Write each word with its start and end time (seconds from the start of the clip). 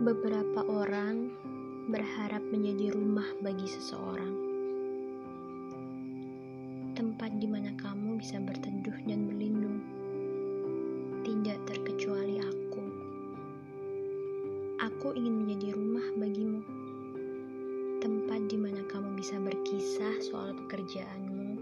Beberapa 0.00 0.64
orang 0.64 1.28
berharap 1.92 2.40
menjadi 2.48 2.96
rumah 2.96 3.28
bagi 3.44 3.68
seseorang, 3.68 4.32
tempat 6.96 7.36
di 7.36 7.44
mana 7.44 7.68
kamu 7.76 8.16
bisa 8.16 8.40
berteduh 8.40 8.96
dan 9.04 9.28
berlindung. 9.28 9.84
Tidak 11.20 11.68
terkecuali 11.68 12.40
aku, 12.40 12.84
aku 14.80 15.12
ingin 15.20 15.44
menjadi 15.44 15.76
rumah 15.76 16.06
bagimu, 16.16 16.64
tempat 18.00 18.40
di 18.48 18.56
mana 18.56 18.80
kamu 18.88 19.20
bisa 19.20 19.36
berkisah 19.36 20.16
soal 20.24 20.56
pekerjaanmu, 20.64 21.60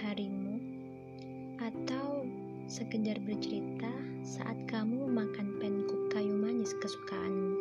harimu, 0.00 0.64
atau 1.60 2.24
sekedar 2.72 3.20
bercerita 3.20 3.92
saat 4.24 4.56
kamu 4.64 5.12
manis 5.12 5.53
kesukaanmu. 6.84 7.56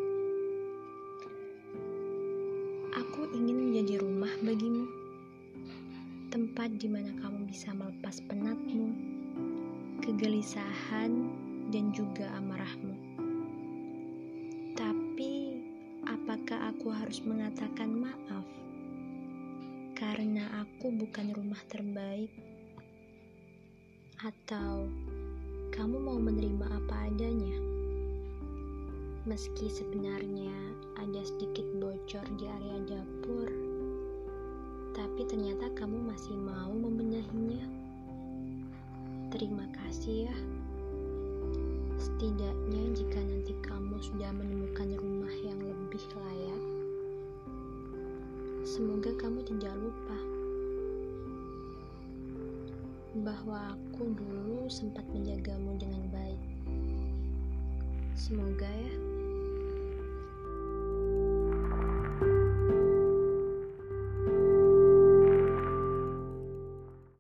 Aku 2.91 3.23
ingin 3.31 3.55
menjadi 3.55 4.03
rumah 4.03 4.35
bagimu, 4.43 4.83
tempat 6.27 6.75
di 6.75 6.91
mana 6.91 7.15
kamu 7.23 7.47
bisa 7.47 7.71
melepas 7.71 8.19
penatmu, 8.27 8.91
kegelisahan, 10.03 11.31
dan 11.71 11.95
juga 11.95 12.35
amarahmu. 12.35 12.99
Tapi, 14.75 15.55
apakah 16.03 16.75
aku 16.75 16.91
harus 16.91 17.23
mengatakan 17.23 17.95
maaf 17.95 18.43
karena 19.95 20.67
aku 20.67 20.91
bukan 20.91 21.31
rumah 21.31 21.63
terbaik? 21.71 22.27
Atau 24.19 24.91
kamu 25.71 25.95
mau 26.11 26.19
menerima 26.19 26.67
apa 26.75 27.07
adanya? 27.07 27.72
Meski 29.23 29.71
sebenarnya 29.71 30.51
ada 30.99 31.23
sedikit 31.23 31.63
bocor 31.79 32.27
di 32.35 32.43
area 32.43 32.75
dapur, 32.83 33.47
tapi 34.91 35.23
ternyata 35.23 35.71
kamu 35.79 35.95
masih 36.11 36.35
mau 36.35 36.67
membenahinya. 36.75 37.63
Terima 39.31 39.63
kasih 39.79 40.27
ya. 40.27 40.35
Setidaknya 41.95 42.83
jika 42.99 43.23
nanti 43.23 43.55
kamu 43.63 43.95
sudah 44.03 44.27
menemukan 44.35 44.91
rumah 44.99 45.31
yang 45.39 45.55
lebih 45.71 46.03
layak, 46.19 46.63
semoga 48.67 49.15
kamu 49.23 49.39
tidak 49.47 49.71
lupa 49.79 50.19
bahwa 53.23 53.71
aku 53.71 54.03
dulu 54.19 54.67
sempat 54.67 55.07
menjagamu 55.15 55.79
dengan 55.79 56.11
baik. 56.11 56.43
Semoga 58.19 58.67
ya. 58.67 59.12